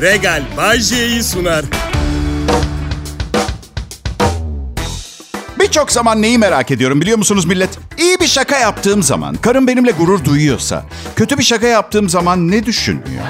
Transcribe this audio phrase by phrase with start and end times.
[0.00, 1.64] Regal Bajje'yi sunar.
[5.60, 7.70] Birçok zaman neyi merak ediyorum biliyor musunuz millet?
[7.98, 10.84] İyi bir şaka yaptığım zaman, karım benimle gurur duyuyorsa,
[11.16, 13.24] kötü bir şaka yaptığım zaman ne düşünüyor?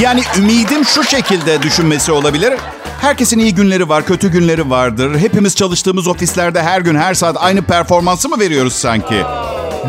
[0.00, 2.54] Yani ümidim şu şekilde düşünmesi olabilir.
[3.00, 5.18] Herkesin iyi günleri var, kötü günleri vardır.
[5.18, 9.22] Hepimiz çalıştığımız ofislerde her gün, her saat aynı performansı mı veriyoruz sanki?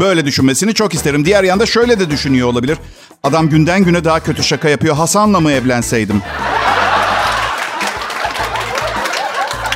[0.01, 1.25] Böyle düşünmesini çok isterim.
[1.25, 2.77] Diğer yanda şöyle de düşünüyor olabilir.
[3.23, 4.95] Adam günden güne daha kötü şaka yapıyor.
[4.95, 6.21] Hasan'la mı evlenseydim?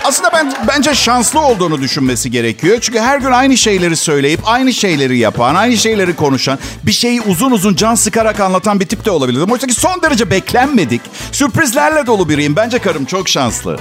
[0.08, 2.78] Aslında ben bence şanslı olduğunu düşünmesi gerekiyor.
[2.82, 7.52] Çünkü her gün aynı şeyleri söyleyip aynı şeyleri yapan, aynı şeyleri konuşan, bir şeyi uzun
[7.52, 9.50] uzun can sıkarak anlatan bir tip de olabilir.
[9.52, 11.02] Oysa ki son derece beklenmedik,
[11.32, 12.56] sürprizlerle dolu biriyim.
[12.56, 13.80] Bence karım çok şanslı.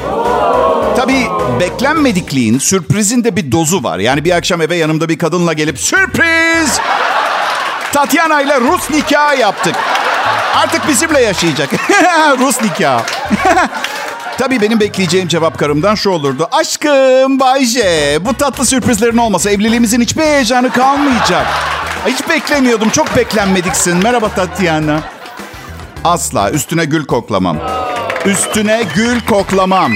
[0.96, 1.26] Tabii
[1.60, 3.98] beklenmedikliğin, sürprizin de bir dozu var.
[3.98, 6.80] Yani bir akşam eve yanımda bir kadınla gelip sürpriz!
[7.92, 9.74] Tatyana ile Rus nikahı yaptık.
[10.56, 11.70] Artık bizimle yaşayacak.
[12.38, 13.02] Rus nikahı.
[14.38, 16.48] Tabii benim bekleyeceğim cevap karımdan şu olurdu.
[16.52, 21.46] Aşkım Bayce, bu tatlı sürprizlerin olmasa evliliğimizin hiçbir heyecanı kalmayacak.
[22.06, 23.96] Hiç beklemiyordum, çok beklenmediksin.
[24.02, 25.00] Merhaba Tatyana.
[26.04, 27.58] Asla üstüne gül koklamam.
[28.26, 29.92] Üstüne gül koklamam.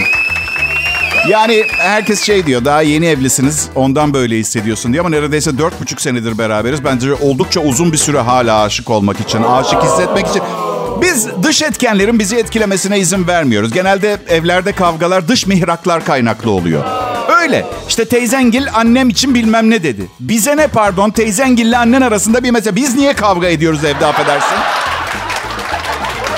[1.29, 6.01] Yani herkes şey diyor daha yeni evlisiniz ondan böyle hissediyorsun diyor ama neredeyse dört buçuk
[6.01, 6.85] senedir beraberiz.
[6.85, 10.43] Bence oldukça uzun bir süre hala aşık olmak için, aşık hissetmek için.
[11.03, 13.73] Biz dış etkenlerin bizi etkilemesine izin vermiyoruz.
[13.73, 16.85] Genelde evlerde kavgalar dış mihraklar kaynaklı oluyor.
[17.43, 17.67] Öyle.
[17.89, 20.07] İşte teyzengil annem için bilmem ne dedi.
[20.21, 22.77] Bize ne pardon teyzengille annen arasında bir mesele.
[22.77, 24.59] Biz niye kavga ediyoruz evde affedersin?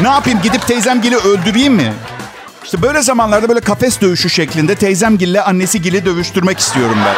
[0.00, 1.92] Ne yapayım gidip teyzemgili öldüreyim mi?
[2.64, 7.14] İşte böyle zamanlarda böyle kafes dövüşü şeklinde teyzemgille annesigili dövüştürmek istiyorum ben.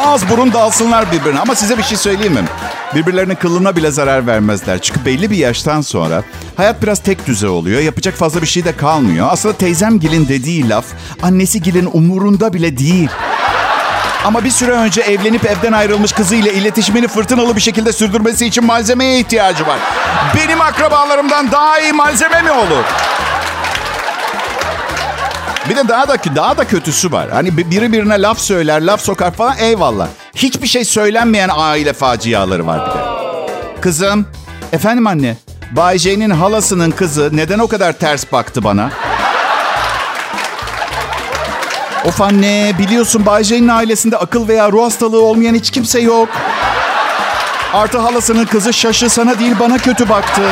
[0.00, 1.40] Ağız burun dalsınlar birbirine.
[1.40, 2.44] Ama size bir şey söyleyeyim mi?
[2.94, 4.78] Birbirlerinin kılına bile zarar vermezler.
[4.78, 6.22] Çünkü belli bir yaştan sonra
[6.56, 7.80] hayat biraz tek düze oluyor.
[7.80, 9.28] Yapacak fazla bir şey de kalmıyor.
[9.30, 10.84] Aslında teyzemgilin dediği laf
[11.22, 13.08] annesigilin umurunda bile değil.
[14.24, 19.20] Ama bir süre önce evlenip evden ayrılmış kızıyla iletişimini fırtınalı bir şekilde sürdürmesi için malzemeye
[19.20, 19.78] ihtiyacı var.
[20.36, 22.84] Benim akrabalarımdan daha iyi malzeme mi olur?
[25.70, 27.30] Bir de daha da daha da kötüsü var.
[27.30, 30.08] Hani biri birine laf söyler, laf sokar falan eyvallah.
[30.42, 33.80] Hiçbir şey söylenmeyen aile faciaları var bir de.
[33.80, 34.26] Kızım,
[34.72, 35.36] efendim anne.
[35.70, 38.90] Bay J'nin halasının kızı neden o kadar ters baktı bana?
[42.04, 46.28] Of anne, biliyorsun Bay J'nin ailesinde akıl veya ruh hastalığı olmayan hiç kimse yok.
[47.74, 50.42] Artı halasının kızı şaşı sana değil bana kötü baktı.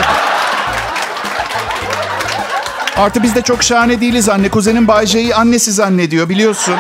[2.97, 4.49] Artı biz de çok şahane değiliz anne.
[4.49, 6.75] Kuzenin Bay J'yi annesi zannediyor biliyorsun.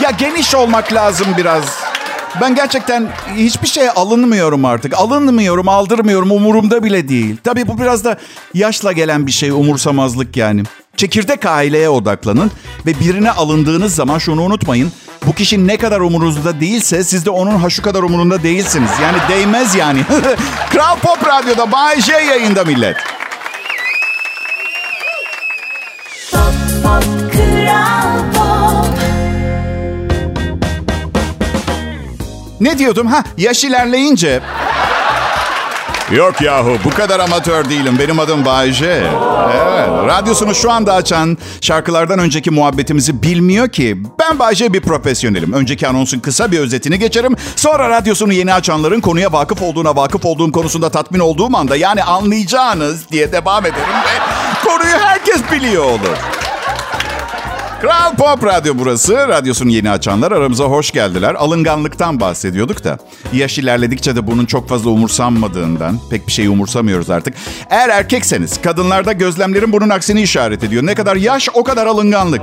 [0.00, 1.64] Ya geniş olmak lazım biraz.
[2.40, 4.94] Ben gerçekten hiçbir şeye alınmıyorum artık.
[4.94, 6.30] Alınmıyorum, aldırmıyorum.
[6.30, 7.36] Umurumda bile değil.
[7.44, 8.16] Tabii bu biraz da
[8.54, 9.50] yaşla gelen bir şey.
[9.50, 10.62] Umursamazlık yani.
[10.96, 12.50] Çekirdek aileye odaklanın.
[12.86, 14.92] Ve birine alındığınız zaman şunu unutmayın.
[15.26, 18.90] Bu kişi ne kadar umurunuzda değilse siz de onun ha şu kadar umurunda değilsiniz.
[19.02, 20.00] Yani değmez yani.
[20.70, 22.96] Kral Pop Radyo'da Bay J yayında millet.
[26.32, 27.19] Pop, pop,
[32.60, 33.06] Ne diyordum?
[33.06, 34.40] Ha yaş ilerleyince...
[36.16, 37.96] Yok yahu bu kadar amatör değilim.
[37.98, 39.02] Benim adım Bayce.
[39.54, 44.02] Evet, radyosunu şu anda açan şarkılardan önceki muhabbetimizi bilmiyor ki.
[44.20, 45.52] Ben Bayce bir profesyonelim.
[45.52, 47.36] Önceki anonsun kısa bir özetini geçerim.
[47.56, 53.10] Sonra radyosunu yeni açanların konuya vakıf olduğuna vakıf olduğum konusunda tatmin olduğum anda yani anlayacağınız
[53.10, 54.18] diye devam ederim ve
[54.64, 56.16] konuyu herkes biliyor olur.
[57.80, 59.28] Kral Pop Radyo burası.
[59.28, 61.34] Radyosunu yeni açanlar aramıza hoş geldiler.
[61.34, 62.98] Alınganlıktan bahsediyorduk da.
[63.32, 65.98] Yaş ilerledikçe de bunun çok fazla umursanmadığından.
[66.10, 67.34] Pek bir şey umursamıyoruz artık.
[67.70, 70.86] Eğer erkekseniz kadınlarda gözlemlerin bunun aksini işaret ediyor.
[70.86, 72.42] Ne kadar yaş o kadar alınganlık.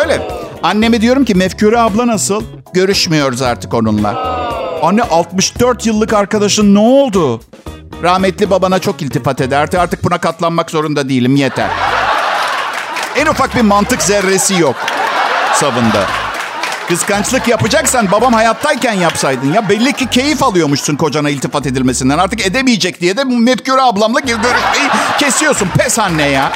[0.00, 0.28] Öyle.
[0.62, 2.42] Anneme diyorum ki Mefkure abla nasıl?
[2.74, 4.10] Görüşmüyoruz artık onunla.
[4.82, 7.40] Anne 64 yıllık arkadaşın ne oldu?
[8.02, 9.78] Rahmetli babana çok iltifat ederdi.
[9.78, 11.70] Artık buna katlanmak zorunda değilim yeter.
[13.16, 14.76] En ufak bir mantık zerresi yok
[15.54, 16.06] savında.
[16.88, 19.68] Kıskançlık yapacaksan babam hayattayken yapsaydın ya.
[19.68, 22.18] Belli ki keyif alıyormuşsun kocana iltifat edilmesinden.
[22.18, 24.88] Artık edemeyecek diye de Mefkure ablamla görüşmeyi
[25.18, 25.68] kesiyorsun.
[25.78, 26.52] Pes anne ya.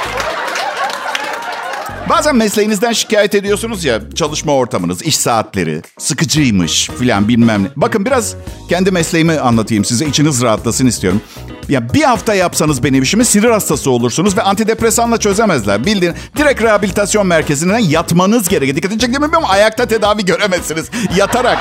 [2.09, 7.69] Bazen mesleğinizden şikayet ediyorsunuz ya çalışma ortamınız, iş saatleri, sıkıcıymış filan bilmem ne.
[7.77, 8.35] Bakın biraz
[8.69, 11.21] kendi mesleğimi anlatayım size içiniz rahatlasın istiyorum.
[11.69, 15.87] Ya bir hafta yapsanız benim işimi sinir hastası olursunuz ve antidepresanla çözemezler.
[15.87, 18.77] Bildiğin direkt rehabilitasyon merkezinden yatmanız gerekir.
[18.77, 20.91] Dikkatini çekti mi ama ayakta tedavi göremezsiniz.
[21.17, 21.59] Yatarak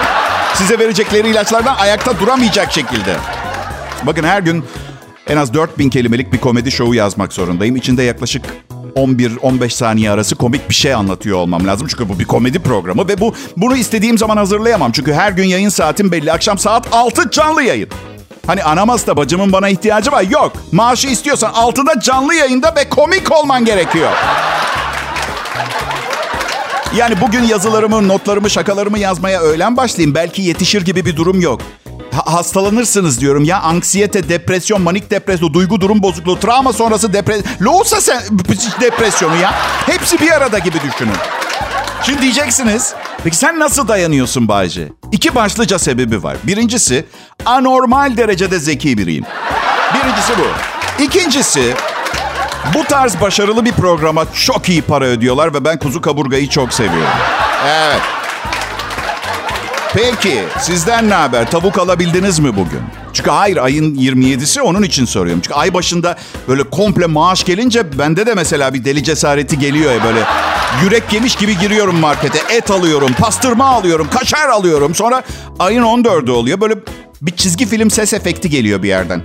[0.55, 3.15] size verecekleri ilaçlardan ayakta duramayacak şekilde.
[4.05, 4.63] Bakın her gün
[5.27, 7.75] En az 4000 kelimelik bir komedi şovu yazmak zorundayım.
[7.75, 8.45] İçinde yaklaşık
[8.97, 11.87] 11-15 saniye arası komik bir şey anlatıyor olmam lazım.
[11.87, 14.91] Çünkü bu bir komedi programı ve bu bunu istediğim zaman hazırlayamam.
[14.91, 16.31] Çünkü her gün yayın saatim belli.
[16.31, 17.89] Akşam saat 6 canlı yayın.
[18.47, 20.21] Hani anamaz da bacımın bana ihtiyacı var.
[20.21, 20.53] Yok.
[20.71, 24.11] Maaşı istiyorsan 6'da canlı yayında ve komik olman gerekiyor.
[26.95, 30.15] Yani bugün yazılarımı, notlarımı, şakalarımı yazmaya öğlen başlayayım.
[30.15, 31.61] Belki yetişir gibi bir durum yok.
[32.15, 33.59] Ha- hastalanırsınız diyorum ya.
[33.61, 37.45] Anksiyete, depresyon, manik depresyon, duygu durum bozukluğu, travma sonrası depresyon.
[37.61, 38.21] Loğusa sen
[38.81, 39.51] depresyonu ya.
[39.85, 41.13] Hepsi bir arada gibi düşünün.
[42.03, 42.93] Şimdi diyeceksiniz,
[43.23, 44.87] peki sen nasıl dayanıyorsun Bayce?
[45.11, 46.37] İki başlıca sebebi var.
[46.43, 47.05] Birincisi,
[47.45, 49.25] anormal derecede zeki biriyim.
[49.93, 50.47] Birincisi bu.
[51.03, 51.73] İkincisi,
[52.73, 57.09] bu tarz başarılı bir programa çok iyi para ödüyorlar ve ben kuzu kaburgayı çok seviyorum.
[57.67, 58.01] Evet.
[59.93, 61.51] Peki sizden ne haber?
[61.51, 62.81] Tavuk alabildiniz mi bugün?
[63.13, 65.41] Çünkü hayır ayın 27'si onun için soruyorum.
[65.41, 66.15] Çünkü ay başında
[66.47, 70.19] böyle komple maaş gelince bende de mesela bir deli cesareti geliyor ya böyle.
[70.83, 72.55] Yürek yemiş gibi giriyorum markete.
[72.55, 74.95] Et alıyorum, pastırma alıyorum, kaşar alıyorum.
[74.95, 75.23] Sonra
[75.59, 76.61] ayın 14'ü oluyor.
[76.61, 76.75] Böyle
[77.21, 79.21] bir çizgi film ses efekti geliyor bir yerden.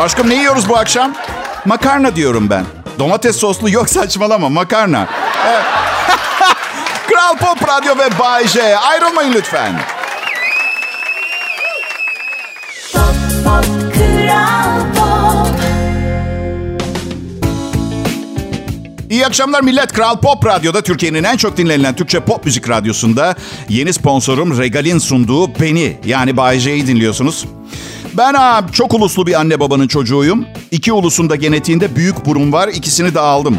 [0.00, 1.14] Aşkım ne yiyoruz bu akşam?
[1.64, 2.64] Makarna diyorum ben.
[2.98, 5.06] Domates soslu yok saçmalama makarna.
[5.48, 5.64] Evet.
[7.10, 8.76] Kral Pop Radyo ve Bay J.
[8.78, 9.72] Ayrılmayın lütfen.
[12.92, 15.56] Pop pop kral pop
[19.10, 19.92] İyi akşamlar millet.
[19.92, 23.34] Kral Pop Radyo'da Türkiye'nin en çok dinlenilen Türkçe pop müzik radyosunda
[23.68, 27.44] yeni sponsorum Regal'in sunduğu Beni yani Bay J'yi dinliyorsunuz.
[28.14, 30.46] Ben ha, çok uluslu bir anne babanın çocuğuyum.
[30.70, 32.68] İki ulusun da genetiğinde büyük burun var.
[32.68, 33.58] İkisini de aldım.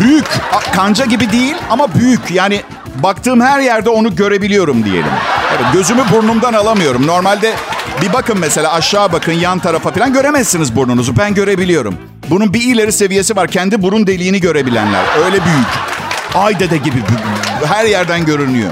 [0.00, 0.26] Büyük.
[0.74, 2.30] Kanca gibi değil ama büyük.
[2.30, 2.62] Yani
[3.02, 5.10] baktığım her yerde onu görebiliyorum diyelim.
[5.50, 7.06] Evet, gözümü burnumdan alamıyorum.
[7.06, 7.54] Normalde
[8.02, 11.16] bir bakın mesela aşağı bakın yan tarafa falan göremezsiniz burnunuzu.
[11.16, 11.94] Ben görebiliyorum.
[12.30, 13.48] Bunun bir ileri seviyesi var.
[13.48, 15.04] Kendi burun deliğini görebilenler.
[15.24, 15.66] Öyle büyük.
[16.34, 16.96] Ay dede gibi
[17.66, 18.70] her yerden görünüyor.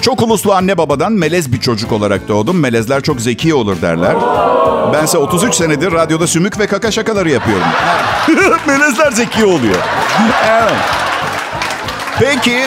[0.00, 2.60] Çok uluslu anne babadan melez bir çocuk olarak doğdum.
[2.60, 4.16] Melezler çok zeki olur derler.
[4.92, 7.66] Bense 33 senedir radyoda sümük ve kaka şakaları yapıyorum.
[8.66, 9.76] Melezler zeki oluyor.
[10.48, 10.72] evet.
[12.18, 12.66] Peki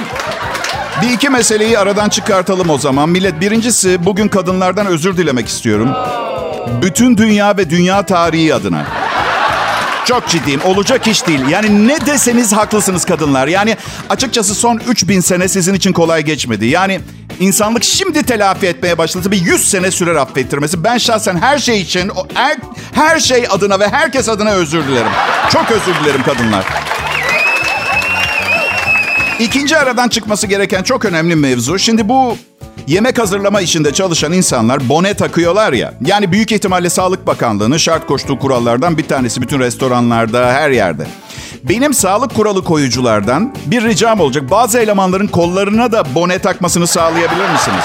[1.01, 3.09] bir iki meseleyi aradan çıkartalım o zaman.
[3.09, 5.89] Millet birincisi bugün kadınlardan özür dilemek istiyorum.
[6.81, 8.85] Bütün dünya ve dünya tarihi adına.
[10.05, 10.61] Çok ciddiyim.
[10.65, 11.47] Olacak iş değil.
[11.49, 13.47] Yani ne deseniz haklısınız kadınlar.
[13.47, 13.77] Yani
[14.09, 16.65] açıkçası son 3000 sene sizin için kolay geçmedi.
[16.65, 17.01] Yani
[17.41, 19.31] insanlık şimdi telafi etmeye başladı.
[19.31, 20.83] Bir 100 sene sürer affettirmesi.
[20.83, 22.57] Ben şahsen her şey için, her,
[22.93, 25.11] her şey adına ve herkes adına özür dilerim.
[25.49, 26.65] Çok özür dilerim kadınlar.
[29.39, 31.79] İkinci aradan çıkması gereken çok önemli mevzu.
[31.79, 32.37] Şimdi bu
[32.91, 35.93] yemek hazırlama işinde çalışan insanlar bone takıyorlar ya.
[36.05, 41.07] Yani büyük ihtimalle Sağlık Bakanlığı'nın şart koştuğu kurallardan bir tanesi bütün restoranlarda, her yerde.
[41.63, 44.51] Benim sağlık kuralı koyuculardan bir ricam olacak.
[44.51, 47.83] Bazı elemanların kollarına da bone takmasını sağlayabilir misiniz?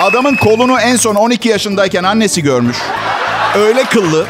[0.00, 2.76] Adamın kolunu en son 12 yaşındayken annesi görmüş.
[3.54, 4.26] Öyle kıllı.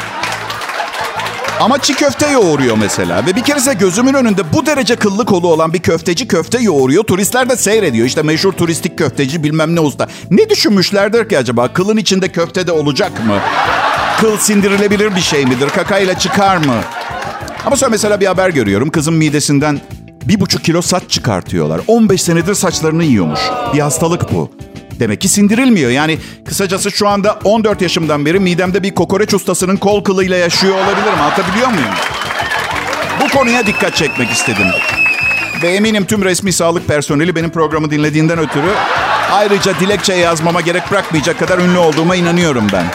[1.61, 3.27] Ama çiğ köfte yoğuruyor mesela.
[3.27, 7.05] Ve bir keresinde gözümün önünde bu derece kıllı kolu olan bir köfteci köfte yoğuruyor.
[7.05, 8.07] Turistler de seyrediyor.
[8.07, 10.09] İşte meşhur turistik köfteci bilmem ne usta.
[10.31, 11.73] Ne düşünmüşlerdir ki acaba?
[11.73, 13.39] Kılın içinde köfte de olacak mı?
[14.21, 15.69] Kıl sindirilebilir bir şey midir?
[15.69, 16.81] Kakayla çıkar mı?
[17.67, 18.91] Ama sonra mesela bir haber görüyorum.
[18.91, 19.81] Kızın midesinden
[20.25, 21.81] bir buçuk kilo saç çıkartıyorlar.
[21.87, 23.41] 15 senedir saçlarını yiyormuş.
[23.75, 24.51] Bir hastalık bu.
[25.01, 25.91] Demek ki sindirilmiyor.
[25.91, 31.21] Yani kısacası şu anda 14 yaşımdan beri midemde bir kokoreç ustasının kol kılıyla yaşıyor olabilirim.
[31.21, 31.95] Anlatabiliyor muyum?
[33.21, 34.67] Bu konuya dikkat çekmek istedim.
[35.63, 38.71] Ve eminim tüm resmi sağlık personeli benim programı dinlediğinden ötürü
[39.33, 42.87] ayrıca dilekçe yazmama gerek bırakmayacak kadar ünlü olduğuma inanıyorum ben.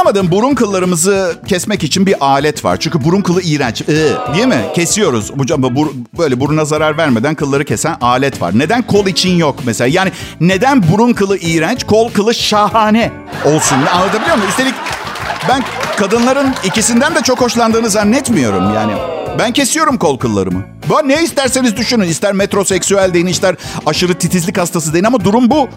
[0.00, 2.76] Benim anlamadığım burun kıllarımızı kesmek için bir alet var.
[2.80, 3.80] Çünkü burun kılı iğrenç.
[3.80, 4.64] Iı, değil mi?
[4.74, 5.32] Kesiyoruz.
[5.34, 8.58] Bu- böyle buruna zarar vermeden kılları kesen alet var.
[8.58, 9.88] Neden kol için yok mesela?
[9.88, 13.12] Yani neden burun kılı iğrenç, kol kılı şahane
[13.44, 13.76] olsun?
[13.94, 14.50] Anlatabiliyor muyum?
[14.50, 14.74] Üstelik
[15.48, 15.62] ben
[15.96, 18.92] kadınların ikisinden de çok hoşlandığını zannetmiyorum yani.
[19.38, 20.62] Ben kesiyorum kol kıllarımı.
[20.88, 22.08] Bu ne isterseniz düşünün.
[22.08, 23.54] İster metroseksüel deyin, ister
[23.86, 25.68] aşırı titizlik hastası deyin ama durum bu.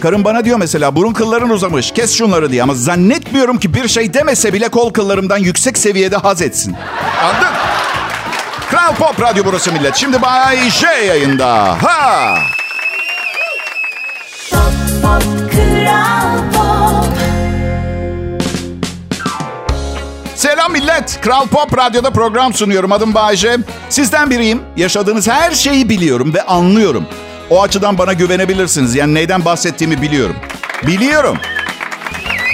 [0.00, 4.14] Karım bana diyor mesela burun kılların uzamış kes şunları diye ama zannetmiyorum ki bir şey
[4.14, 6.76] demese bile kol kıllarımdan yüksek seviyede haz etsin.
[7.24, 7.54] Anladın?
[8.70, 9.96] Kral Pop Radyo burası millet.
[9.96, 11.76] Şimdi Bay J yayında.
[11.82, 12.34] Ha!
[14.50, 14.60] Pop
[15.02, 15.22] pop
[15.52, 16.57] kral pop
[20.58, 21.20] Selam millet.
[21.20, 22.92] Kral Pop Radyo'da program sunuyorum.
[22.92, 23.56] Adım Bayece.
[23.88, 24.62] Sizden biriyim.
[24.76, 27.04] Yaşadığınız her şeyi biliyorum ve anlıyorum.
[27.50, 28.94] O açıdan bana güvenebilirsiniz.
[28.94, 30.36] Yani neyden bahsettiğimi biliyorum.
[30.86, 31.36] Biliyorum.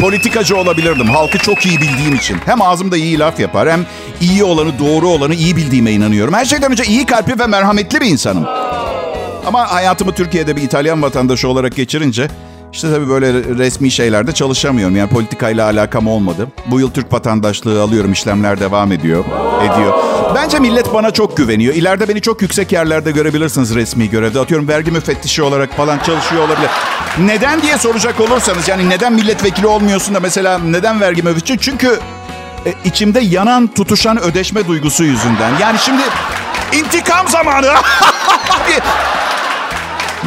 [0.01, 1.07] Politikacı olabilirdim.
[1.07, 2.37] Halkı çok iyi bildiğim için.
[2.47, 3.87] Hem ağzımda iyi laf yapar hem
[4.21, 6.35] iyi olanı, doğru olanı iyi bildiğime inanıyorum.
[6.35, 8.47] Her şeyden önce iyi kalpli ve merhametli bir insanım.
[9.47, 12.29] Ama hayatımı Türkiye'de bir İtalyan vatandaşı olarak geçirince
[12.75, 14.97] işte tabii böyle resmi şeylerde çalışamıyorum.
[14.97, 16.49] Yani politikayla alakam olmadı.
[16.67, 18.13] Bu yıl Türk vatandaşlığı alıyorum.
[18.13, 19.25] işlemler devam ediyor.
[19.61, 19.95] Ediyor.
[20.35, 21.75] Bence millet bana çok güveniyor.
[21.75, 24.41] İleride beni çok yüksek yerlerde görebilirsiniz resmi görevde.
[24.41, 26.71] Atıyorum vergi müfettişi olarak falan çalışıyor olabilir.
[27.19, 31.59] Neden diye soracak olursanız yani neden milletvekili olmuyorsun da mesela neden vergi müfettişi?
[31.61, 31.99] Çünkü
[32.67, 35.53] e, içimde yanan tutuşan ödeşme duygusu yüzünden.
[35.61, 36.03] Yani şimdi
[36.73, 37.67] intikam zamanı.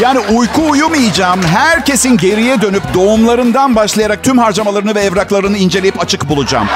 [0.01, 1.43] Yani uyku uyumayacağım.
[1.43, 6.67] Herkesin geriye dönüp doğumlarından başlayarak tüm harcamalarını ve evraklarını inceleyip açık bulacağım.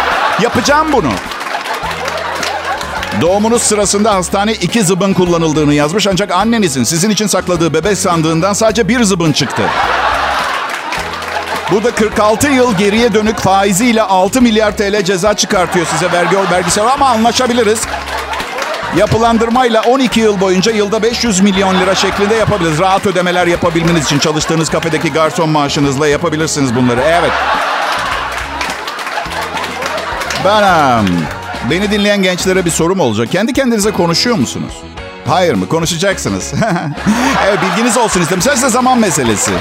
[0.42, 1.10] Yapacağım bunu.
[3.22, 8.88] Doğumunuz sırasında hastane iki zıbın kullanıldığını yazmış ancak annenizin sizin için sakladığı bebek sandığından sadece
[8.88, 9.64] bir zıbın çıktı.
[11.72, 16.82] Bu da 46 yıl geriye dönük faiziyle 6 milyar TL ceza çıkartıyor size vergi vergisi
[16.82, 17.82] ama anlaşabiliriz.
[18.98, 22.80] Yapılandırmayla 12 yıl boyunca yılda 500 milyon lira şeklinde yapabiliriz.
[22.80, 27.02] Rahat ödemeler yapabilmeniz için çalıştığınız kafedeki garson maaşınızla yapabilirsiniz bunları.
[27.02, 27.32] Evet.
[30.46, 31.26] Benim.
[31.70, 33.32] Beni dinleyen gençlere bir sorum olacak.
[33.32, 34.74] Kendi kendinize konuşuyor musunuz?
[35.28, 35.68] Hayır mı?
[35.68, 36.54] Konuşacaksınız.
[37.48, 38.42] evet bilginiz olsun istedim.
[38.42, 39.52] Sadece zaman meselesi.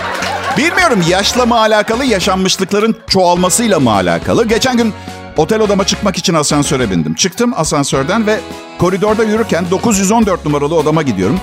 [0.57, 4.49] Bilmiyorum yaşla mı alakalı, yaşanmışlıkların çoğalmasıyla mı alakalı?
[4.49, 4.95] Geçen gün
[5.40, 7.14] otel odama çıkmak için asansöre bindim.
[7.14, 8.40] Çıktım asansörden ve
[8.78, 11.40] koridorda yürürken 914 numaralı odama gidiyorum.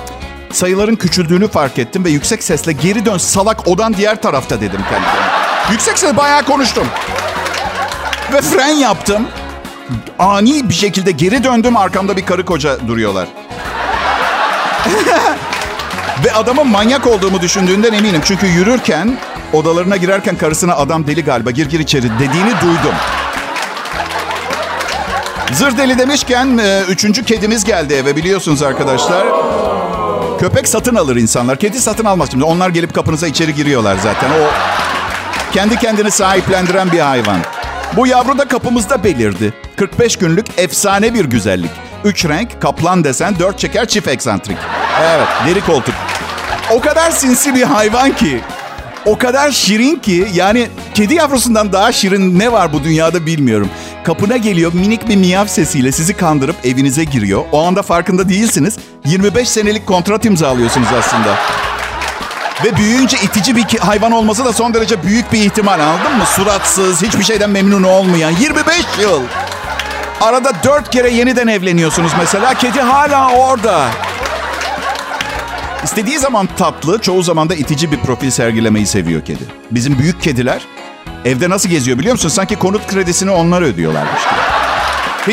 [0.51, 5.11] Sayıların küçüldüğünü fark ettim ve yüksek sesle geri dön salak odan diğer tarafta dedim kendime.
[5.71, 6.87] Yüksek sesle bayağı konuştum.
[8.33, 9.27] Ve fren yaptım.
[10.19, 13.27] Ani bir şekilde geri döndüm arkamda bir karı koca duruyorlar.
[16.25, 18.21] Ve adamın manyak olduğumu düşündüğünden eminim.
[18.25, 19.17] Çünkü yürürken,
[19.53, 22.95] odalarına girerken karısına adam deli galiba gir gir içeri dediğini duydum.
[25.53, 29.27] Zır deli demişken e, üçüncü kedimiz geldi eve biliyorsunuz arkadaşlar.
[30.39, 31.59] Köpek satın alır insanlar.
[31.59, 32.43] Kedi satın almaz şimdi.
[32.43, 34.29] Onlar gelip kapınıza içeri giriyorlar zaten.
[34.29, 34.47] O
[35.53, 37.37] kendi kendini sahiplendiren bir hayvan.
[37.95, 39.53] Bu yavru da kapımızda belirdi.
[39.75, 41.71] 45 günlük efsane bir güzellik.
[42.03, 44.57] Üç renk, kaplan desen, dört çeker, çift eksantrik.
[45.01, 45.95] Evet, deri koltuk.
[46.71, 48.41] O kadar sinsi bir hayvan ki.
[49.05, 53.69] O kadar şirin ki yani kedi yavrusundan daha şirin ne var bu dünyada bilmiyorum.
[54.07, 57.45] Kapına geliyor minik bir miyav sesiyle sizi kandırıp evinize giriyor.
[57.51, 58.77] O anda farkında değilsiniz.
[59.05, 61.35] 25 senelik kontrat imzalıyorsunuz aslında.
[62.65, 66.25] Ve büyüyünce itici bir hayvan olması da son derece büyük bir ihtimal anladın mı?
[66.25, 69.21] Suratsız, hiçbir şeyden memnun olmayan 25 yıl.
[70.21, 72.53] Arada dört kere yeniden evleniyorsunuz mesela.
[72.53, 73.87] Kedi hala orada.
[75.83, 79.43] İstediği zaman tatlı, çoğu zaman da itici bir profil sergilemeyi seviyor kedi.
[79.71, 80.61] Bizim büyük kediler
[81.27, 82.29] evde nasıl geziyor biliyor musun?
[82.29, 84.57] Sanki konut kredisini onlar ödüyorlarmış gibi.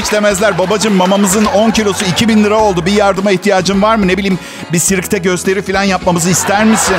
[0.03, 2.87] Hiç demezler babacığım mamamızın 10 kilosu 2000 lira oldu.
[2.87, 4.09] Bir yardıma ihtiyacın var mı?
[4.09, 4.39] Ne bileyim
[4.73, 6.97] bir sirkte gösteri falan yapmamızı ister misin?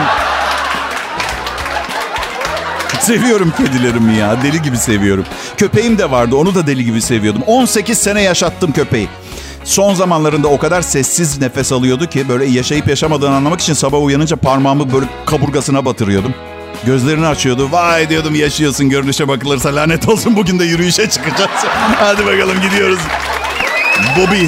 [3.00, 4.44] Seviyorum kedilerimi ya.
[4.44, 5.26] Deli gibi seviyorum.
[5.58, 6.36] Köpeğim de vardı.
[6.36, 7.42] Onu da deli gibi seviyordum.
[7.48, 9.08] 18 sene yaşattım köpeği.
[9.64, 14.36] Son zamanlarında o kadar sessiz nefes alıyordu ki böyle yaşayıp yaşamadığını anlamak için sabah uyanınca
[14.36, 16.34] parmağımı böyle kaburgasına batırıyordum.
[16.86, 17.72] Gözlerini açıyordu.
[17.72, 21.50] Vay diyordum yaşıyorsun görünüşe bakılırsa lanet olsun bugün de yürüyüşe çıkacağız.
[22.00, 23.00] Hadi bakalım gidiyoruz.
[24.18, 24.46] Bobby.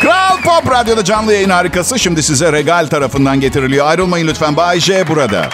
[0.00, 3.86] Kral Pop Radyo'da canlı yayın harikası şimdi size Regal tarafından getiriliyor.
[3.86, 4.56] Ayrılmayın lütfen.
[4.56, 5.48] Bay J burada.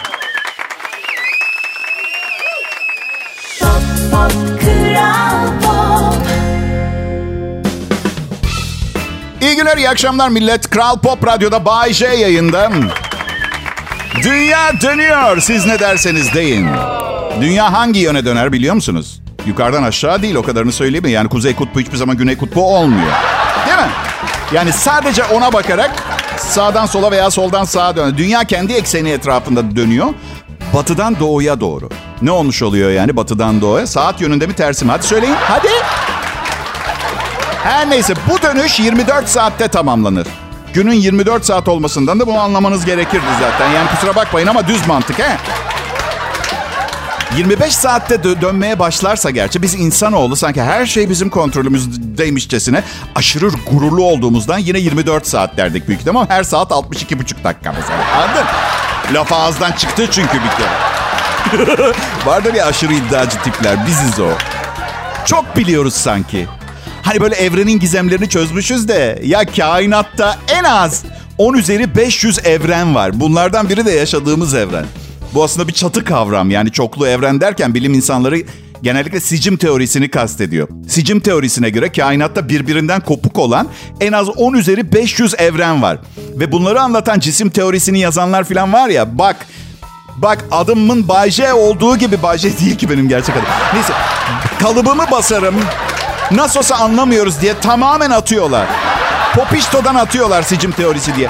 [9.40, 10.70] İyi günler, iyi akşamlar millet.
[10.70, 12.70] Kral Pop Radyo'da Bay J yayında.
[14.16, 15.40] Dünya dönüyor.
[15.40, 16.68] Siz ne derseniz deyin.
[17.40, 19.20] Dünya hangi yöne döner biliyor musunuz?
[19.46, 21.10] Yukarıdan aşağı değil o kadarını söyleyeyim mi?
[21.10, 23.12] Yani kuzey kutbu hiçbir zaman güney kutbu olmuyor.
[23.66, 23.92] Değil mi?
[24.52, 25.90] Yani sadece ona bakarak
[26.38, 28.16] sağdan sola veya soldan sağa dönüyor.
[28.16, 30.06] Dünya kendi ekseni etrafında dönüyor.
[30.74, 31.88] Batıdan doğuya doğru.
[32.22, 33.86] Ne olmuş oluyor yani batıdan doğuya?
[33.86, 34.90] Saat yönünde mi tersi mi?
[34.90, 35.34] Hadi söyleyin.
[35.40, 35.68] Hadi.
[37.64, 40.26] Her neyse bu dönüş 24 saatte tamamlanır.
[40.74, 43.70] Günün 24 saat olmasından da bunu anlamanız gerekirdi zaten.
[43.72, 45.36] Yani kusura bakmayın ama düz mantık he.
[47.36, 52.82] 25 saatte dö- dönmeye başlarsa gerçi biz insanoğlu sanki her şey bizim kontrolümüzdeymişçesine
[53.14, 57.98] aşırı gururlu olduğumuzdan yine 24 saat derdik büyük ama her saat 62,5 dakika mesela.
[58.16, 58.44] Anladın?
[59.12, 61.92] Laf ağızdan çıktı çünkü bir kere.
[62.26, 64.28] Vardır ya aşırı iddiacı tipler biziz o.
[65.26, 66.46] Çok biliyoruz sanki.
[67.02, 71.04] Hani böyle evrenin gizemlerini çözmüşüz de ya kainatta en az
[71.38, 73.20] 10 üzeri 500 evren var.
[73.20, 74.84] Bunlardan biri de yaşadığımız evren.
[75.34, 78.42] Bu aslında bir çatı kavram yani çoklu evren derken bilim insanları
[78.82, 80.68] genellikle sicim teorisini kastediyor.
[80.88, 83.68] Sicim teorisine göre kainatta birbirinden kopuk olan
[84.00, 85.98] en az 10 üzeri 500 evren var.
[86.34, 89.46] Ve bunları anlatan cisim teorisini yazanlar falan var ya bak
[90.16, 93.48] Bak adımın Bay J olduğu gibi Bay J değil ki benim gerçek adım.
[93.74, 93.92] Neyse
[94.60, 95.54] kalıbımı basarım.
[96.34, 98.66] Nasıl olsa anlamıyoruz diye tamamen atıyorlar.
[99.34, 101.28] Popişto'dan atıyorlar sicim teorisi diye.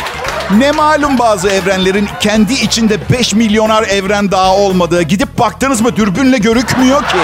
[0.59, 5.03] Ne malum bazı evrenlerin kendi içinde 5 milyonar evren daha olmadığı.
[5.03, 7.19] Gidip baktınız mı dürbünle görükmüyor ki.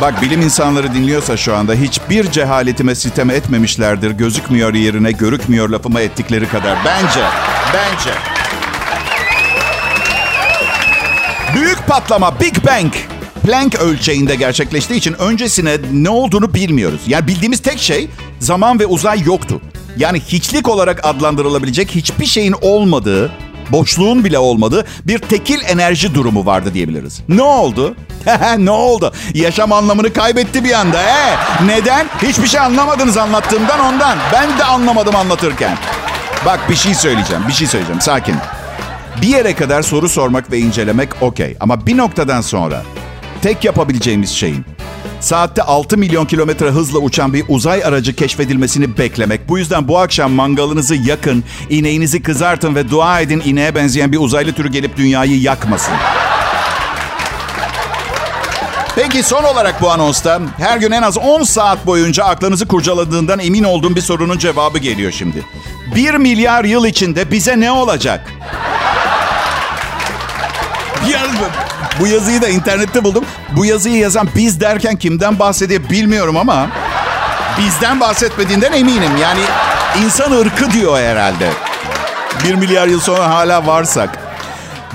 [0.00, 4.10] Bak bilim insanları dinliyorsa şu anda hiçbir cehaletime sitem etmemişlerdir.
[4.10, 6.78] Gözükmüyor yerine görükmüyor lafıma ettikleri kadar.
[6.84, 7.20] Bence,
[7.74, 8.10] bence.
[11.54, 12.92] Büyük patlama Big Bang
[13.48, 17.00] Planck ölçeğinde gerçekleştiği için öncesine ne olduğunu bilmiyoruz.
[17.06, 18.08] Yani bildiğimiz tek şey
[18.40, 19.60] zaman ve uzay yoktu.
[19.96, 23.32] Yani hiçlik olarak adlandırılabilecek hiçbir şeyin olmadığı,
[23.72, 27.20] boşluğun bile olmadığı bir tekil enerji durumu vardı diyebiliriz.
[27.28, 27.96] Ne oldu?
[28.58, 29.12] ne oldu?
[29.34, 31.02] Yaşam anlamını kaybetti bir anda.
[31.02, 31.36] He?
[31.66, 32.06] Neden?
[32.22, 34.18] Hiçbir şey anlamadınız anlattığımdan ondan.
[34.32, 35.78] Ben de anlamadım anlatırken.
[36.46, 38.00] Bak bir şey söyleyeceğim, bir şey söyleyeceğim.
[38.00, 38.34] Sakin.
[39.22, 41.56] Bir yere kadar soru sormak ve incelemek okey.
[41.60, 42.82] Ama bir noktadan sonra
[43.42, 44.64] tek yapabileceğimiz şeyin
[45.20, 49.48] saatte 6 milyon kilometre hızla uçan bir uzay aracı keşfedilmesini beklemek.
[49.48, 54.52] Bu yüzden bu akşam mangalınızı yakın, ineğinizi kızartın ve dua edin ineğe benzeyen bir uzaylı
[54.52, 55.94] türü gelip dünyayı yakmasın.
[58.94, 63.64] Peki son olarak bu anonsta her gün en az 10 saat boyunca aklınızı kurcaladığından emin
[63.64, 65.42] olduğum bir sorunun cevabı geliyor şimdi.
[65.94, 68.32] 1 milyar yıl içinde bize ne olacak?
[71.10, 71.30] Yaz,
[72.00, 73.24] bu yazıyı da internette buldum.
[73.56, 76.68] Bu yazıyı yazan biz derken kimden bahsediyor bilmiyorum ama
[77.58, 79.16] bizden bahsetmediğinden eminim.
[79.22, 79.40] Yani
[80.04, 81.50] insan ırkı diyor herhalde.
[82.44, 84.27] 1 milyar yıl sonra hala varsak.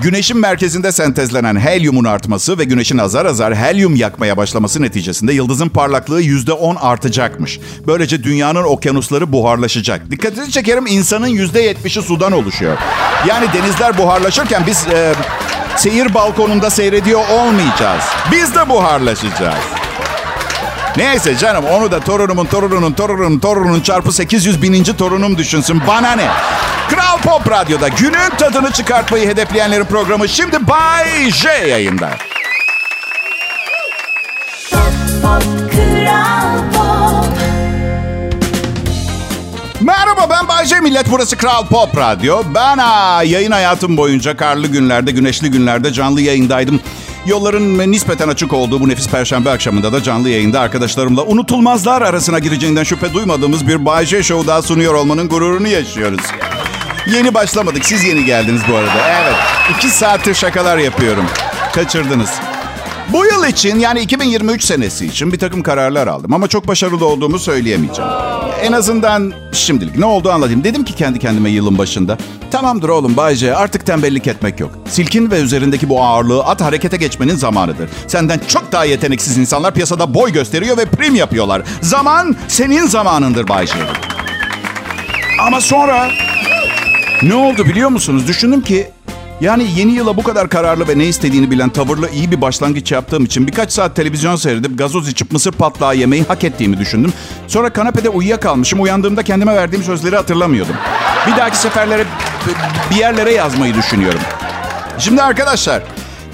[0.01, 6.21] Güneşin merkezinde sentezlenen helyumun artması ve güneşin azar azar helyum yakmaya başlaması neticesinde yıldızın parlaklığı
[6.21, 7.59] %10 artacakmış.
[7.87, 10.11] Böylece dünyanın okyanusları buharlaşacak.
[10.11, 12.77] Dikkatinizi çekerim insanın %70'i sudan oluşuyor.
[13.27, 15.13] Yani denizler buharlaşırken biz e,
[15.77, 18.03] seyir balkonunda seyrediyor olmayacağız.
[18.31, 19.63] Biz de buharlaşacağız.
[20.97, 25.81] Neyse canım onu da torunumun torununun torununun torununun çarpı 800 bininci torunum düşünsün.
[25.87, 26.27] Bana ne?
[26.89, 32.09] Kral Pop Radyo'da günün tadını çıkartmayı hedefleyenlerin programı şimdi Bay J yayında.
[35.21, 37.33] Pop, Kral Pop.
[39.81, 42.43] Merhaba ben Bayce Millet burası Kral Pop Radyo.
[42.55, 46.81] Ben aa, yayın hayatım boyunca karlı günlerde, güneşli günlerde canlı yayındaydım.
[47.25, 52.83] Yolların nispeten açık olduğu bu nefis perşembe akşamında da canlı yayında arkadaşlarımla unutulmazlar arasına gireceğinden
[52.83, 56.21] şüphe duymadığımız bir Bayce Show daha sunuyor olmanın gururunu yaşıyoruz.
[57.07, 57.85] Yeni başlamadık.
[57.85, 59.07] Siz yeni geldiniz bu arada.
[59.21, 59.35] Evet.
[59.77, 61.25] iki saattir şakalar yapıyorum.
[61.75, 62.29] Kaçırdınız.
[63.09, 66.33] Bu yıl için yani 2023 senesi için bir takım kararlar aldım.
[66.33, 68.11] Ama çok başarılı olduğumu söyleyemeyeceğim.
[68.61, 70.63] En azından şimdilik ne oldu anlatayım.
[70.63, 72.17] Dedim ki kendi kendime yılın başında.
[72.51, 74.71] Tamamdır oğlum Bayce artık tembellik etmek yok.
[74.89, 77.89] Silkin ve üzerindeki bu ağırlığı at harekete geçmenin zamanıdır.
[78.07, 81.61] Senden çok daha yeteneksiz insanlar piyasada boy gösteriyor ve prim yapıyorlar.
[81.81, 83.73] Zaman senin zamanındır Bayce.
[85.39, 86.09] Ama sonra
[87.23, 88.27] ne oldu biliyor musunuz?
[88.27, 88.87] Düşündüm ki
[89.41, 93.25] yani yeni yıla bu kadar kararlı ve ne istediğini bilen tavırlı iyi bir başlangıç yaptığım
[93.25, 97.13] için birkaç saat televizyon seyredip gazoz içip mısır patlağı yemeyi hak ettiğimi düşündüm.
[97.47, 98.81] Sonra kanepede uyuyakalmışım.
[98.81, 100.75] Uyandığımda kendime verdiğim sözleri hatırlamıyordum.
[101.27, 102.05] Bir dahaki seferlere
[102.91, 104.21] bir yerlere yazmayı düşünüyorum.
[104.99, 105.83] Şimdi arkadaşlar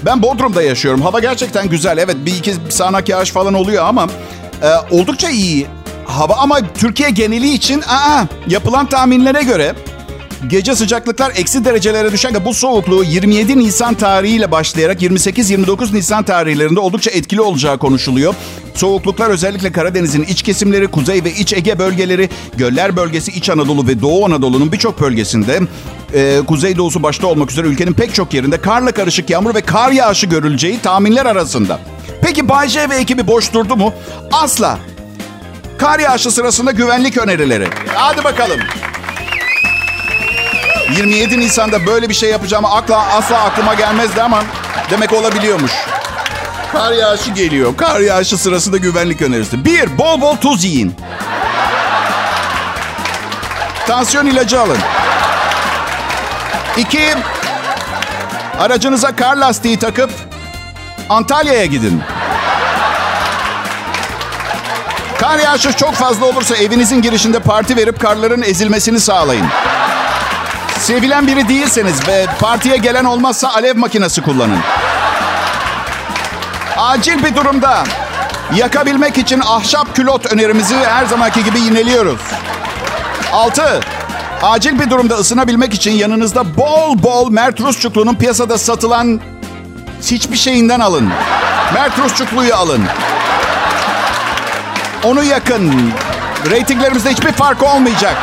[0.06, 1.02] ben Bodrum'da yaşıyorum.
[1.02, 1.98] Hava gerçekten güzel.
[1.98, 4.06] Evet bir iki sağanak yağış falan oluyor ama
[4.62, 5.66] e, oldukça iyi
[6.04, 6.34] hava.
[6.34, 9.74] Ama Türkiye geneli için aa, yapılan tahminlere göre
[10.46, 17.10] Gece sıcaklıklar eksi derecelere düşen bu soğukluğu 27 Nisan tarihiyle başlayarak 28-29 Nisan tarihlerinde oldukça
[17.10, 18.34] etkili olacağı konuşuluyor.
[18.74, 24.00] Soğukluklar özellikle Karadeniz'in iç kesimleri, kuzey ve iç Ege bölgeleri, göller bölgesi İç Anadolu ve
[24.00, 25.60] Doğu Anadolu'nun birçok bölgesinde
[26.14, 30.26] e, kuzeydoğusu başta olmak üzere ülkenin pek çok yerinde karla karışık yağmur ve kar yağışı
[30.26, 31.80] görüleceği tahminler arasında.
[32.22, 33.94] Peki Bay J ve ekibi boş durdu mu?
[34.32, 34.78] Asla.
[35.78, 37.68] Kar yağışı sırasında güvenlik önerileri.
[37.86, 38.60] Hadi bakalım.
[40.96, 44.42] 27 Nisan'da böyle bir şey yapacağımı akla, asla aklıma gelmezdi ama
[44.90, 45.72] demek olabiliyormuş.
[46.72, 47.76] Kar yağışı geliyor.
[47.76, 49.64] Kar yağışı sırasında güvenlik önerisi.
[49.64, 50.94] Bir, bol bol tuz yiyin.
[53.86, 54.78] Tansiyon ilacı alın.
[56.76, 57.14] İki,
[58.58, 60.10] aracınıza kar lastiği takıp
[61.08, 62.02] Antalya'ya gidin.
[65.18, 69.46] Kar yağışı çok fazla olursa evinizin girişinde parti verip karların ezilmesini sağlayın.
[70.90, 74.58] Sevilen biri değilseniz ve partiye gelen olmazsa alev makinesi kullanın.
[76.76, 77.84] Acil bir durumda
[78.54, 82.20] yakabilmek için ahşap külot önerimizi her zamanki gibi yineliyoruz.
[83.32, 83.80] 6.
[84.42, 89.20] Acil bir durumda ısınabilmek için yanınızda bol bol Mert Rusçuklu'nun piyasada satılan
[90.02, 91.10] hiçbir şeyinden alın.
[91.74, 92.82] Mert Rusçuklu'yu alın.
[95.04, 95.92] Onu yakın.
[96.50, 98.16] Ratinglerimizde hiçbir fark olmayacak.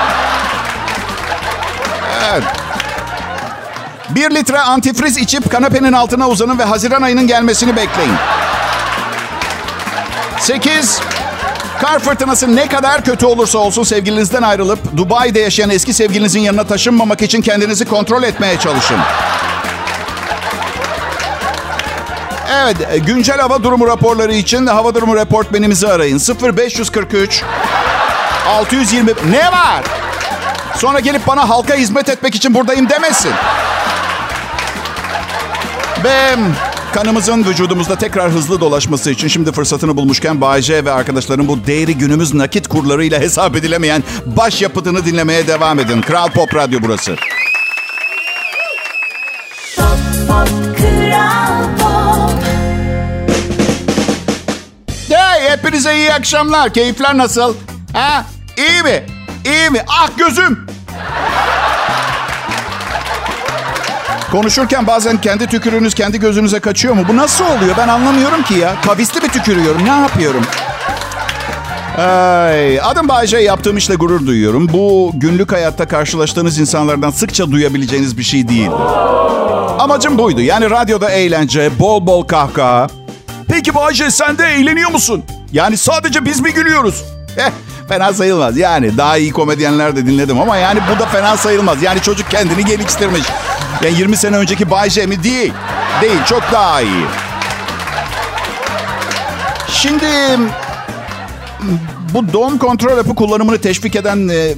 [2.31, 2.43] Evet.
[4.09, 8.15] Bir litre antifriz içip kanepenin altına uzanın ve Haziran ayının gelmesini bekleyin.
[10.39, 11.01] 8.
[11.81, 17.21] Kar fırtınası ne kadar kötü olursa olsun sevgilinizden ayrılıp Dubai'de yaşayan eski sevgilinizin yanına taşınmamak
[17.21, 18.97] için kendinizi kontrol etmeye çalışın.
[22.53, 26.21] Evet, e, güncel hava durumu raporları için hava durumu reportmenimizi arayın.
[26.41, 27.43] 0543
[28.47, 29.83] 620 Ne var?
[30.79, 33.31] Sonra gelip bana halka hizmet etmek için buradayım demesin.
[36.03, 36.35] Ve
[36.93, 42.33] kanımızın vücudumuzda tekrar hızlı dolaşması için şimdi fırsatını bulmuşken Bayce ve arkadaşların bu değeri günümüz
[42.33, 46.01] nakit kurlarıyla hesap edilemeyen başyapıtını dinlemeye devam edin.
[46.01, 47.15] Kral Pop Radyo burası.
[49.75, 49.87] Pop
[50.27, 52.43] pop kral pop
[55.09, 56.73] Hey, hepinize iyi akşamlar.
[56.73, 57.55] Keyifler nasıl?
[57.93, 58.25] Ha?
[58.57, 59.05] İyi mi?
[59.45, 59.81] İyi mi?
[59.87, 60.66] Ah gözüm!
[64.31, 67.03] Konuşurken bazen kendi tükürüğünüz kendi gözünüze kaçıyor mu?
[67.09, 67.75] Bu nasıl oluyor?
[67.77, 68.75] Ben anlamıyorum ki ya.
[68.85, 69.85] Kavisli mi tükürüyorum?
[69.85, 70.41] Ne yapıyorum?
[71.97, 74.69] Ay, adım Bayce yaptığım işle gurur duyuyorum.
[74.73, 78.69] Bu günlük hayatta karşılaştığınız insanlardan sıkça duyabileceğiniz bir şey değil.
[79.79, 80.41] Amacım buydu.
[80.41, 82.87] Yani radyoda eğlence, bol bol kahkaha.
[83.47, 85.23] Peki Bayce sen de eğleniyor musun?
[85.51, 87.03] Yani sadece biz mi gülüyoruz?
[87.37, 87.51] Eh,
[87.89, 88.57] fena sayılmaz.
[88.57, 91.81] Yani daha iyi komedyenler de dinledim ama yani bu da fena sayılmaz.
[91.83, 93.23] Yani çocuk kendini geliştirmiş.
[93.83, 95.23] Yani 20 sene önceki Bayce mi?
[95.23, 95.53] Değil.
[96.01, 96.19] Değil.
[96.29, 97.05] Çok daha iyi.
[99.71, 100.05] Şimdi
[102.13, 104.55] bu doğum kontrol hapı kullanımını teşvik eden e, e,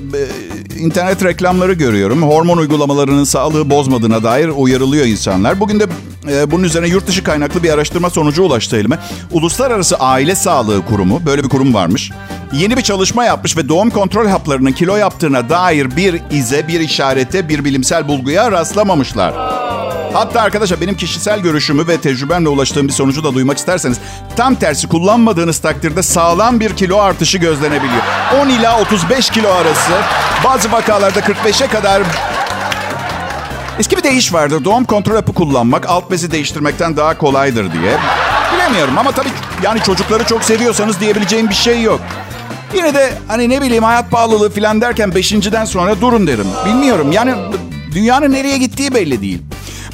[0.79, 2.23] internet reklamları görüyorum.
[2.23, 5.59] Hormon uygulamalarının sağlığı bozmadığına dair uyarılıyor insanlar.
[5.59, 5.85] Bugün de
[6.31, 8.99] e, bunun üzerine yurt dışı kaynaklı bir araştırma sonucu ulaştı elime.
[9.31, 12.11] Uluslararası Aile Sağlığı Kurumu, böyle bir kurum varmış.
[12.53, 17.49] Yeni bir çalışma yapmış ve doğum kontrol haplarının kilo yaptığına dair bir ize, bir işarete,
[17.49, 19.33] bir bilimsel bulguya rastlamamışlar.
[20.13, 23.99] Hatta arkadaşlar benim kişisel görüşümü ve tecrübemle ulaştığım bir sonucu da duymak isterseniz
[24.35, 28.01] tam tersi kullanmadığınız takdirde sağlam bir kilo artışı gözlenebiliyor.
[28.41, 29.91] 10 ila 35 kilo arası
[30.43, 32.03] bazı vakalarda 45'e kadar
[33.79, 34.63] Eski bir deyiş vardır.
[34.65, 37.97] Doğum kontrol hapı kullanmak alt bezi değiştirmekten daha kolaydır diye.
[38.55, 39.29] Bilemiyorum ama tabii
[39.63, 42.01] yani çocukları çok seviyorsanız diyebileceğim bir şey yok.
[42.75, 46.47] Yine de hani ne bileyim hayat pahalılığı falan derken beşinciden sonra durun derim.
[46.65, 47.33] Bilmiyorum yani
[47.91, 49.41] dünyanın nereye gittiği belli değil.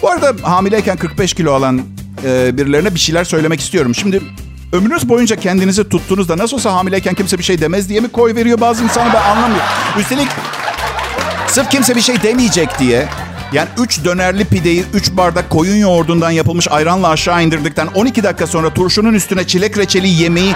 [0.02, 1.82] Bu arada hamileyken 45 kilo alan
[2.26, 3.96] e, birilerine bir şeyler söylemek istiyorum.
[3.96, 4.22] Şimdi
[4.74, 8.62] ömrünüz boyunca kendinizi tuttuğunuzda nasıl olsa hamileyken kimse bir şey demez diye mi koy veriyor
[8.62, 9.68] bazı insanlar ben anlamıyorum.
[10.00, 10.28] Üstelik
[11.48, 13.08] sırf kimse bir şey demeyecek diye
[13.54, 18.74] yani 3 dönerli pideyi 3 bardak koyun yoğurdundan yapılmış ayranla aşağı indirdikten 12 dakika sonra
[18.74, 20.54] turşunun üstüne çilek reçeli yemeği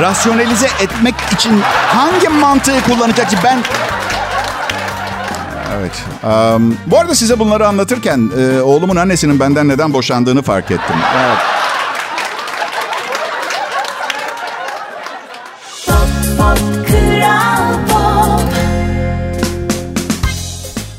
[0.00, 3.28] rasyonelize etmek için hangi mantığı kullanacak?
[3.44, 3.58] Ben
[5.78, 6.04] Evet.
[6.24, 10.96] Um, bu arada size bunları anlatırken e, oğlumun annesinin benden neden boşandığını fark ettim.
[11.26, 11.57] Evet.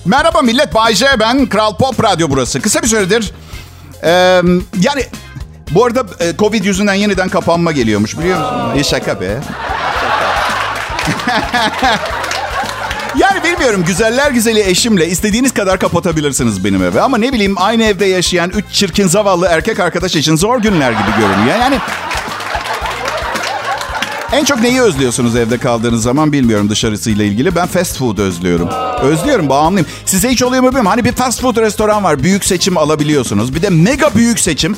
[0.10, 1.46] Merhaba millet, Bay J ben.
[1.46, 2.62] Kral Pop Radyo burası.
[2.62, 3.32] Kısa bir süredir...
[4.04, 4.10] e,
[4.80, 5.06] yani
[5.72, 8.76] bu arada e, Covid yüzünden yeniden kapanma geliyormuş biliyor musun?
[8.76, 9.38] İyi şaka be.
[13.18, 17.02] Yani bilmiyorum güzeller güzeli eşimle istediğiniz kadar kapatabilirsiniz benim evi.
[17.02, 21.12] Ama ne bileyim aynı evde yaşayan üç çirkin zavallı erkek arkadaş için zor günler gibi
[21.20, 21.58] görünüyor.
[21.60, 21.80] Yani
[24.34, 27.56] en çok neyi özlüyorsunuz evde kaldığınız zaman bilmiyorum dışarısıyla ilgili.
[27.56, 28.70] Ben fast food özlüyorum.
[29.02, 29.88] Özlüyorum, bağımlıyım.
[30.06, 30.90] Size hiç oluyor mu bilmiyorum.
[30.90, 32.24] Hani bir fast food restoran var.
[32.24, 33.56] Büyük seçim alabiliyorsunuz.
[33.56, 34.78] Bir de mega büyük seçim.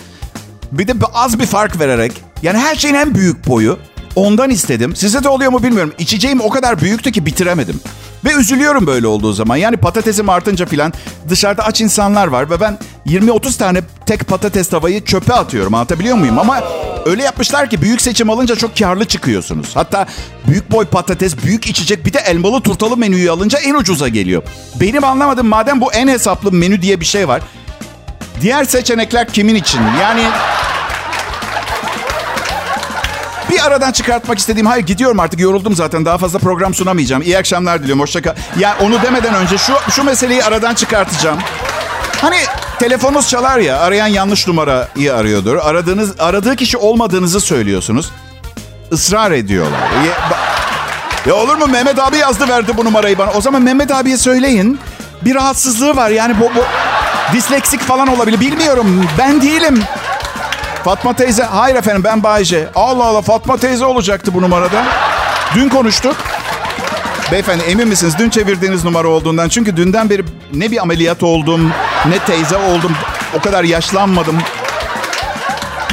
[0.71, 2.11] Bir de az bir fark vererek.
[2.41, 3.77] Yani her şeyin en büyük boyu.
[4.15, 4.95] Ondan istedim.
[4.95, 5.93] Size de oluyor mu bilmiyorum.
[5.99, 7.79] İçeceğim o kadar büyüktü ki bitiremedim.
[8.25, 9.55] Ve üzülüyorum böyle olduğu zaman.
[9.55, 10.93] Yani patatesim artınca filan
[11.29, 15.73] dışarıda aç insanlar var ve ben 20-30 tane tek patates tavayı çöpe atıyorum.
[15.73, 16.39] Anlatabiliyor muyum?
[16.39, 16.63] Ama
[17.05, 19.75] öyle yapmışlar ki büyük seçim alınca çok karlı çıkıyorsunuz.
[19.75, 20.07] Hatta
[20.47, 24.43] büyük boy patates, büyük içecek bir de elmalı turtalı menüyü alınca en ucuza geliyor.
[24.75, 27.41] Benim anlamadığım madem bu en hesaplı menü diye bir şey var.
[28.41, 29.81] Diğer seçenekler kimin için?
[30.01, 30.23] Yani
[33.51, 37.21] Bir aradan çıkartmak istediğim, hayır gidiyorum artık yoruldum zaten daha fazla program sunamayacağım.
[37.21, 38.35] İyi akşamlar diliyorum, hoşça kal.
[38.59, 41.39] Ya onu demeden önce şu, şu meseleyi aradan çıkartacağım.
[42.21, 42.37] Hani
[42.79, 45.55] telefonunuz çalar ya, arayan yanlış numarayı arıyordur.
[45.55, 48.11] Aradığınız, aradığı kişi olmadığınızı söylüyorsunuz.
[48.91, 49.79] Israr ediyorlar.
[49.79, 50.37] Ya,
[51.25, 53.31] ya olur mu Mehmet abi yazdı verdi bu numarayı bana.
[53.31, 54.79] O zaman Mehmet abiye söyleyin.
[55.21, 56.63] Bir rahatsızlığı var yani bu, bu
[57.35, 58.39] disleksik falan olabilir.
[58.39, 59.83] Bilmiyorum ben değilim.
[60.83, 62.69] Fatma teyze, hayır efendim ben Bayce.
[62.75, 64.83] Allah Allah Fatma teyze olacaktı bu numarada.
[65.55, 66.15] Dün konuştuk.
[67.31, 69.49] Beyefendi emin misiniz dün çevirdiğiniz numara olduğundan?
[69.49, 71.71] Çünkü dünden beri ne bir ameliyat oldum,
[72.09, 72.91] ne teyze oldum.
[73.37, 74.37] O kadar yaşlanmadım.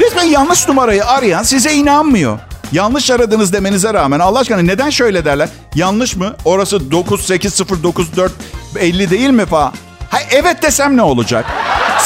[0.01, 2.39] Resmen yanlış numarayı arayan size inanmıyor.
[2.73, 5.49] Yanlış aradınız demenize rağmen Allah aşkına neden şöyle derler?
[5.75, 6.35] Yanlış mı?
[6.45, 8.33] Orası 98094
[8.79, 9.73] 50 değil mi falan?
[10.11, 11.45] Ha, evet desem ne olacak?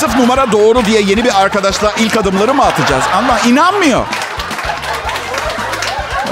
[0.02, 3.04] Sırf numara doğru diye yeni bir arkadaşla ilk adımları mı atacağız?
[3.16, 4.06] Ama inanmıyor.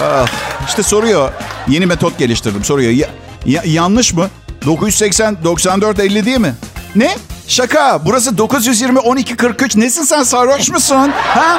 [0.03, 0.27] Ah,
[0.69, 1.33] işte soruyor.
[1.69, 2.65] Yeni metot geliştirdim.
[2.65, 2.91] Soruyor.
[2.93, 3.09] Ya-
[3.47, 4.29] ya- yanlış mı?
[4.67, 6.55] 980 94 50 değil mi?
[6.97, 7.17] Ne?
[7.49, 8.01] Şaka.
[8.07, 9.77] Burası 920 12 43.
[9.77, 11.13] Nesin sen sarhoş musun?
[11.35, 11.59] Ha?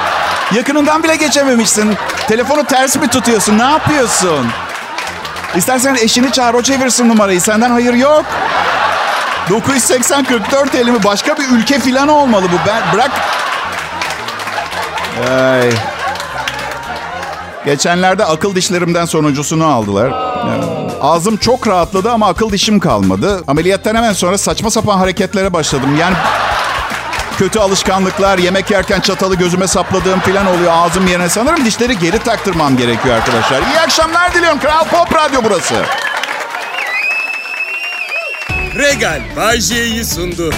[0.55, 1.95] Yakınından bile geçememişsin.
[2.27, 3.57] Telefonu ters mi tutuyorsun?
[3.59, 4.47] Ne yapıyorsun?
[5.55, 7.41] İstersen eşini çağır o çevirsin numarayı.
[7.41, 8.25] Senden hayır yok.
[9.49, 12.55] 980 44 elimi başka bir ülke filan olmalı bu.
[12.67, 13.11] Ben bırak.
[15.31, 15.69] Ay.
[17.65, 20.13] Geçenlerde akıl dişlerimden sonuncusunu aldılar.
[21.01, 23.43] Ağzım çok rahatladı ama akıl dişim kalmadı.
[23.47, 25.97] Ameliyattan hemen sonra saçma sapan hareketlere başladım.
[25.99, 26.15] Yani
[27.37, 31.29] kötü alışkanlıklar, yemek yerken çatalı gözüme sapladığım falan oluyor ağzım yerine.
[31.29, 33.61] Sanırım dişleri geri taktırmam gerekiyor arkadaşlar.
[33.61, 34.59] İyi akşamlar diliyorum.
[34.59, 35.75] Kral Pop Radyo burası.
[38.73, 40.49] Regal Bay J'yi sundu.